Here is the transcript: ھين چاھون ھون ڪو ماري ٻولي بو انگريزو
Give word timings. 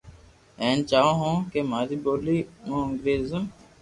ھين 0.59 0.77
چاھون 0.89 1.13
ھون 1.19 1.35
ڪو 1.51 1.59
ماري 1.71 1.95
ٻولي 2.03 2.37
بو 2.65 2.75
انگريزو 2.87 3.39